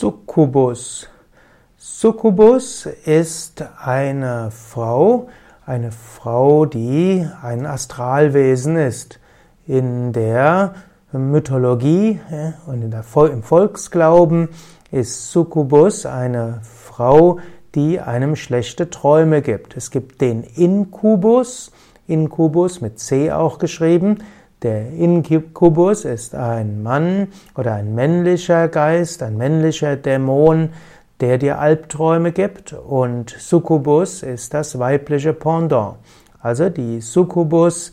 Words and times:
Succubus. 0.00 1.10
Succubus 1.76 2.86
ist 3.04 3.62
eine 3.84 4.50
Frau, 4.50 5.28
eine 5.66 5.92
Frau, 5.92 6.64
die 6.64 7.28
ein 7.42 7.66
Astralwesen 7.66 8.76
ist. 8.76 9.20
In 9.66 10.14
der 10.14 10.72
Mythologie 11.12 12.18
und 12.66 12.80
im 12.80 13.42
Volksglauben 13.42 14.48
ist 14.90 15.32
Succubus 15.32 16.06
eine 16.06 16.62
Frau, 16.62 17.38
die 17.74 18.00
einem 18.00 18.36
schlechte 18.36 18.88
Träume 18.88 19.42
gibt. 19.42 19.76
Es 19.76 19.90
gibt 19.90 20.22
den 20.22 20.44
Inkubus, 20.44 21.72
Inkubus 22.06 22.80
mit 22.80 22.98
C 22.98 23.30
auch 23.30 23.58
geschrieben, 23.58 24.20
der 24.62 24.90
Inkubus 24.90 26.04
ist 26.04 26.34
ein 26.34 26.82
Mann 26.82 27.28
oder 27.56 27.74
ein 27.74 27.94
männlicher 27.94 28.68
Geist, 28.68 29.22
ein 29.22 29.36
männlicher 29.36 29.96
Dämon, 29.96 30.70
der 31.20 31.38
dir 31.38 31.58
Albträume 31.58 32.32
gibt 32.32 32.72
und 32.72 33.30
Succubus 33.30 34.22
ist 34.22 34.54
das 34.54 34.78
weibliche 34.78 35.32
Pendant. 35.32 35.96
Also 36.40 36.68
die 36.68 37.00
Succubus 37.00 37.92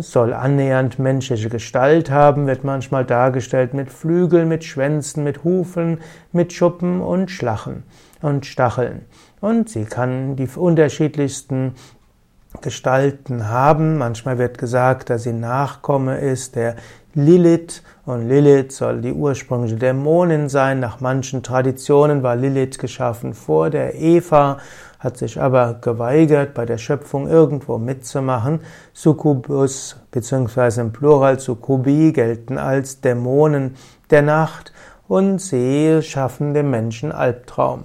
soll 0.00 0.34
annähernd 0.34 0.98
menschliche 0.98 1.48
Gestalt 1.48 2.10
haben, 2.10 2.46
wird 2.46 2.62
manchmal 2.62 3.06
dargestellt 3.06 3.72
mit 3.72 3.90
Flügeln, 3.90 4.46
mit 4.46 4.64
Schwänzen, 4.64 5.24
mit 5.24 5.44
Hufen, 5.44 5.98
mit 6.30 6.52
Schuppen 6.52 7.00
und 7.00 7.30
Schlachen 7.30 7.84
und 8.20 8.44
Stacheln. 8.44 9.06
Und 9.40 9.70
sie 9.70 9.84
kann 9.84 10.36
die 10.36 10.48
unterschiedlichsten 10.54 11.74
Gestalten 12.62 13.48
haben. 13.48 13.98
Manchmal 13.98 14.38
wird 14.38 14.58
gesagt, 14.58 15.10
dass 15.10 15.24
sie 15.24 15.32
Nachkomme 15.32 16.18
ist 16.18 16.56
der 16.56 16.76
Lilith 17.14 17.82
und 18.06 18.26
Lilith 18.26 18.72
soll 18.72 19.02
die 19.02 19.12
ursprüngliche 19.12 19.76
Dämonin 19.76 20.48
sein. 20.48 20.80
Nach 20.80 21.00
manchen 21.00 21.42
Traditionen 21.42 22.22
war 22.22 22.36
Lilith 22.36 22.78
geschaffen 22.78 23.34
vor 23.34 23.68
der 23.68 23.94
Eva, 23.94 24.56
hat 24.98 25.18
sich 25.18 25.38
aber 25.38 25.74
geweigert, 25.74 26.54
bei 26.54 26.64
der 26.64 26.78
Schöpfung 26.78 27.28
irgendwo 27.28 27.76
mitzumachen. 27.76 28.60
Succubus 28.94 29.96
bzw. 30.10 30.80
im 30.80 30.92
Plural 30.92 31.38
Succubi 31.38 32.12
gelten 32.12 32.56
als 32.56 33.02
Dämonen 33.02 33.74
der 34.10 34.22
Nacht 34.22 34.72
und 35.06 35.38
sie 35.38 36.00
schaffen 36.02 36.54
dem 36.54 36.70
Menschen 36.70 37.12
Albtraum. 37.12 37.84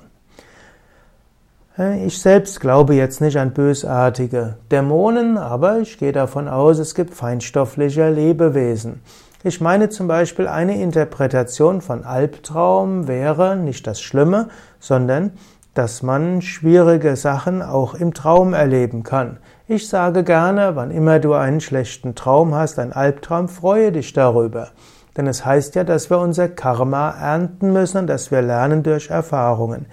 Ich 1.79 2.19
selbst 2.19 2.59
glaube 2.59 2.95
jetzt 2.95 3.21
nicht 3.21 3.37
an 3.37 3.51
bösartige 3.51 4.55
Dämonen, 4.71 5.37
aber 5.37 5.77
ich 5.77 5.99
gehe 5.99 6.11
davon 6.11 6.47
aus, 6.47 6.79
es 6.79 6.95
gibt 6.95 7.13
feinstoffliche 7.13 8.09
Lebewesen. 8.09 9.03
Ich 9.43 9.61
meine 9.61 9.89
zum 9.89 10.07
Beispiel, 10.07 10.47
eine 10.47 10.81
Interpretation 10.81 11.81
von 11.81 12.03
Albtraum 12.03 13.07
wäre 13.07 13.55
nicht 13.57 13.85
das 13.85 14.01
Schlimme, 14.01 14.49
sondern 14.79 15.33
dass 15.75 16.01
man 16.01 16.41
schwierige 16.41 17.15
Sachen 17.15 17.61
auch 17.61 17.93
im 17.93 18.15
Traum 18.15 18.55
erleben 18.55 19.03
kann. 19.03 19.37
Ich 19.67 19.87
sage 19.87 20.23
gerne, 20.23 20.75
wann 20.75 20.89
immer 20.89 21.19
du 21.19 21.35
einen 21.35 21.61
schlechten 21.61 22.15
Traum 22.15 22.55
hast, 22.55 22.79
einen 22.79 22.93
Albtraum, 22.93 23.49
freue 23.49 23.91
dich 23.91 24.13
darüber. 24.13 24.69
Denn 25.15 25.27
es 25.27 25.45
heißt 25.45 25.75
ja, 25.75 25.83
dass 25.83 26.09
wir 26.09 26.17
unser 26.17 26.49
Karma 26.49 27.11
ernten 27.11 27.71
müssen 27.71 27.99
und 27.99 28.07
dass 28.07 28.31
wir 28.31 28.41
lernen 28.41 28.81
durch 28.81 29.11
Erfahrungen. 29.11 29.85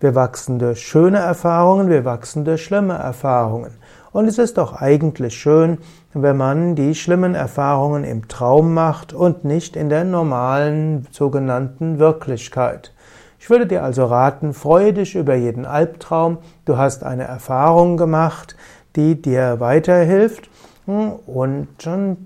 Wir 0.00 0.14
wachsen 0.14 0.60
durch 0.60 0.80
schöne 0.80 1.18
Erfahrungen, 1.18 1.88
wir 1.88 2.04
wachsen 2.04 2.44
durch 2.44 2.62
schlimme 2.62 2.94
Erfahrungen. 2.94 3.72
Und 4.12 4.28
es 4.28 4.38
ist 4.38 4.56
doch 4.56 4.72
eigentlich 4.72 5.34
schön, 5.34 5.78
wenn 6.14 6.36
man 6.36 6.76
die 6.76 6.94
schlimmen 6.94 7.34
Erfahrungen 7.34 8.04
im 8.04 8.28
Traum 8.28 8.74
macht 8.74 9.12
und 9.12 9.44
nicht 9.44 9.74
in 9.74 9.88
der 9.88 10.04
normalen 10.04 11.08
sogenannten 11.10 11.98
Wirklichkeit. 11.98 12.94
Ich 13.40 13.50
würde 13.50 13.66
dir 13.66 13.82
also 13.82 14.04
raten, 14.04 14.54
freue 14.54 14.92
dich 14.92 15.16
über 15.16 15.34
jeden 15.34 15.66
Albtraum. 15.66 16.38
Du 16.64 16.76
hast 16.76 17.02
eine 17.02 17.24
Erfahrung 17.24 17.96
gemacht, 17.96 18.56
die 18.94 19.20
dir 19.20 19.58
weiterhilft 19.58 20.48
und 20.86 21.68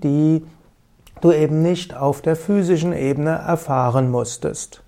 die 0.03 0.45
du 1.21 1.31
eben 1.31 1.63
nicht 1.63 1.95
auf 1.95 2.21
der 2.21 2.35
physischen 2.35 2.93
Ebene 2.93 3.31
erfahren 3.31 4.11
musstest. 4.11 4.83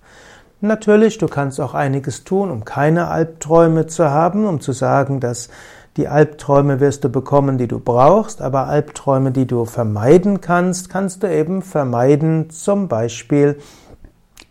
Natürlich, 0.60 1.18
du 1.18 1.26
kannst 1.26 1.60
auch 1.60 1.74
einiges 1.74 2.24
tun, 2.24 2.50
um 2.50 2.64
keine 2.64 3.08
Albträume 3.08 3.86
zu 3.86 4.10
haben, 4.10 4.46
um 4.46 4.60
zu 4.60 4.72
sagen, 4.72 5.20
dass 5.20 5.50
die 5.96 6.08
Albträume 6.08 6.80
wirst 6.80 7.04
du 7.04 7.08
bekommen, 7.08 7.58
die 7.58 7.68
du 7.68 7.78
brauchst, 7.78 8.42
aber 8.42 8.66
Albträume, 8.66 9.32
die 9.32 9.46
du 9.46 9.64
vermeiden 9.64 10.40
kannst, 10.40 10.90
kannst 10.90 11.22
du 11.22 11.32
eben 11.32 11.62
vermeiden, 11.62 12.50
zum 12.50 12.88
Beispiel 12.88 13.58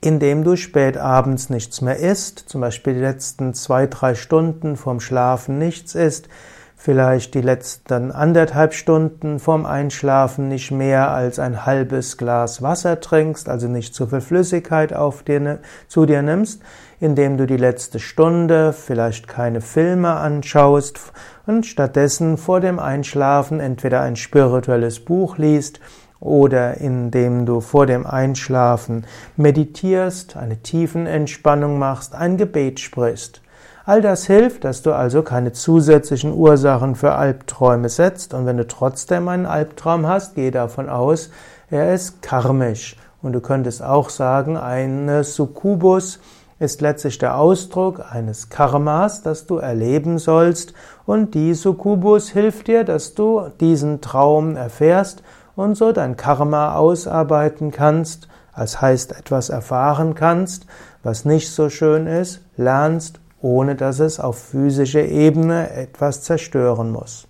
indem 0.02 0.44
du 0.44 0.56
spät 0.56 0.98
abends 0.98 1.50
nichts 1.50 1.82
mehr 1.82 1.98
isst, 1.98 2.38
zum 2.48 2.62
Beispiel 2.62 2.94
die 2.94 3.00
letzten 3.00 3.54
zwei, 3.54 3.88
drei 3.88 4.14
Stunden 4.14 4.78
vorm 4.78 5.00
Schlafen 5.00 5.58
nichts 5.58 5.96
isst, 5.96 6.30
vielleicht 6.76 7.34
die 7.34 7.42
letzten 7.42 8.12
anderthalb 8.12 8.74
Stunden 8.74 9.40
vorm 9.40 9.66
Einschlafen 9.66 10.50
nicht 10.50 10.72
mehr 10.72 11.12
als 11.12 11.40
ein 11.40 11.66
halbes 11.66 12.18
Glas 12.18 12.62
Wasser 12.62 13.00
trinkst, 13.00 13.50
also 13.50 13.68
nicht 13.68 13.96
zu 13.96 14.08
viel 14.08 14.22
Flüssigkeit 14.22 14.94
auf 14.94 15.24
dir, 15.24 15.60
zu 15.88 16.06
dir 16.06 16.22
nimmst, 16.22 16.62
indem 17.00 17.38
du 17.38 17.48
die 17.48 17.58
letzte 17.58 18.00
Stunde 18.00 18.74
vielleicht 18.74 19.28
keine 19.28 19.62
Filme 19.62 20.16
anschaust 20.16 21.00
und 21.46 21.66
stattdessen 21.66 22.38
vor 22.38 22.60
dem 22.60 22.80
Einschlafen 22.80 23.60
entweder 23.60 24.02
ein 24.02 24.16
spirituelles 24.16 25.00
Buch 25.00 25.38
liest 25.38 25.80
oder 26.20 26.78
indem 26.78 27.46
du 27.46 27.62
vor 27.62 27.86
dem 27.86 28.06
Einschlafen 28.06 29.06
meditierst, 29.38 30.38
eine 30.38 30.58
Tiefenentspannung 30.58 31.78
machst, 31.78 32.16
ein 32.16 32.38
Gebet 32.38 32.80
sprichst. 32.80 33.42
All 33.88 34.02
das 34.02 34.26
hilft, 34.26 34.64
dass 34.64 34.82
du 34.82 34.94
also 34.94 35.22
keine 35.22 35.52
zusätzlichen 35.52 36.34
Ursachen 36.34 36.96
für 36.96 37.14
Albträume 37.14 37.88
setzt 37.88 38.34
und 38.34 38.48
wenn 38.48 38.58
du 38.58 38.66
trotzdem 38.66 39.28
einen 39.28 39.46
Albtraum 39.46 40.08
hast, 40.08 40.34
geh 40.34 40.50
davon 40.50 40.90
aus, 40.90 41.30
er 41.70 41.94
ist 41.94 42.24
karmisch. 42.24 42.98
Und 43.22 43.34
du 43.34 43.42
könntest 43.42 43.84
auch 43.84 44.10
sagen, 44.10 44.58
eine 44.58 45.24
Succubus 45.24 46.20
ist 46.58 46.82
letztlich 46.82 47.20
der 47.20 47.38
Ausdruck 47.38 48.02
eines 48.12 48.50
Karmas, 48.50 49.22
das 49.22 49.46
du 49.46 49.58
erleben 49.58 50.18
sollst 50.18 50.74
und 51.06 51.36
die 51.36 51.54
Succubus 51.54 52.30
hilft 52.30 52.66
dir, 52.68 52.86
dass 52.86 53.14
du 53.14 53.50
diesen 53.60 54.02
Traum 54.02 54.56
erfährst 54.56 55.22
und 55.56 55.76
so 55.76 55.92
dein 55.92 56.18
Karma 56.18 56.76
ausarbeiten 56.76 57.70
kannst, 57.70 58.30
als 58.52 58.82
heißt 58.82 59.12
etwas 59.12 59.50
erfahren 59.50 60.16
kannst, 60.16 60.66
was 61.04 61.24
nicht 61.24 61.52
so 61.52 61.70
schön 61.70 62.08
ist, 62.08 62.42
lernst 62.58 63.20
ohne 63.46 63.76
dass 63.76 64.00
es 64.00 64.20
auf 64.20 64.40
physischer 64.40 65.06
Ebene 65.06 65.70
etwas 65.70 66.24
zerstören 66.24 66.92
muss. 66.92 67.28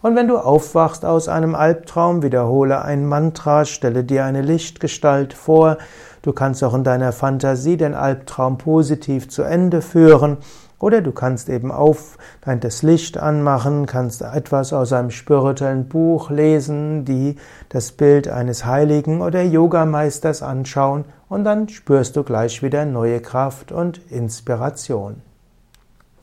Und 0.00 0.16
wenn 0.16 0.26
du 0.26 0.38
aufwachst 0.38 1.04
aus 1.04 1.28
einem 1.28 1.54
Albtraum, 1.54 2.22
wiederhole 2.22 2.82
ein 2.82 3.04
Mantra, 3.04 3.66
stelle 3.66 4.02
dir 4.02 4.24
eine 4.24 4.40
Lichtgestalt 4.40 5.34
vor. 5.34 5.76
Du 6.22 6.32
kannst 6.32 6.64
auch 6.64 6.72
in 6.72 6.82
deiner 6.82 7.12
Fantasie 7.12 7.76
den 7.76 7.92
Albtraum 7.92 8.56
positiv 8.56 9.28
zu 9.28 9.42
Ende 9.42 9.82
führen. 9.82 10.38
Oder 10.78 11.02
du 11.02 11.12
kannst 11.12 11.50
eben 11.50 11.70
auf 11.70 12.16
das 12.46 12.82
Licht 12.82 13.18
anmachen, 13.18 13.84
kannst 13.84 14.22
etwas 14.22 14.72
aus 14.72 14.94
einem 14.94 15.10
spirituellen 15.10 15.90
Buch 15.90 16.30
lesen, 16.30 17.04
die 17.04 17.36
das 17.68 17.92
Bild 17.92 18.28
eines 18.28 18.64
Heiligen 18.64 19.20
oder 19.20 19.42
Yogameisters 19.42 20.42
anschauen 20.42 21.04
und 21.28 21.44
dann 21.44 21.68
spürst 21.68 22.16
du 22.16 22.22
gleich 22.22 22.62
wieder 22.62 22.86
neue 22.86 23.20
Kraft 23.20 23.72
und 23.72 23.98
Inspiration. 24.10 25.20